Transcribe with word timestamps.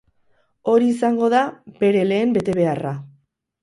Hori 0.73 0.87
izango 0.93 1.31
da 1.35 1.43
bere 1.85 2.03
lehen 2.11 2.37
betebeharra. 2.41 2.99